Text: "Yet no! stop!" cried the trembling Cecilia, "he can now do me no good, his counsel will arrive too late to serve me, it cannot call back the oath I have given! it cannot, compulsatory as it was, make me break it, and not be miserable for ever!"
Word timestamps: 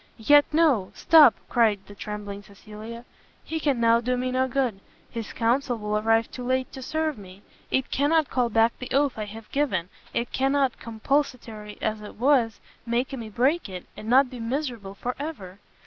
"Yet 0.17 0.45
no! 0.51 0.91
stop!" 0.95 1.35
cried 1.47 1.79
the 1.85 1.93
trembling 1.93 2.41
Cecilia, 2.41 3.05
"he 3.43 3.59
can 3.59 3.79
now 3.79 4.01
do 4.01 4.17
me 4.17 4.31
no 4.31 4.47
good, 4.47 4.79
his 5.11 5.31
counsel 5.31 5.77
will 5.77 5.95
arrive 5.95 6.31
too 6.31 6.43
late 6.43 6.71
to 6.73 6.81
serve 6.81 7.19
me, 7.19 7.43
it 7.69 7.91
cannot 7.91 8.27
call 8.27 8.49
back 8.49 8.75
the 8.79 8.89
oath 8.93 9.19
I 9.19 9.25
have 9.25 9.51
given! 9.51 9.89
it 10.11 10.31
cannot, 10.31 10.79
compulsatory 10.79 11.77
as 11.83 12.01
it 12.01 12.15
was, 12.15 12.59
make 12.83 13.13
me 13.13 13.29
break 13.29 13.69
it, 13.69 13.85
and 13.95 14.09
not 14.09 14.31
be 14.31 14.39
miserable 14.39 14.95
for 14.95 15.15
ever!" 15.19 15.59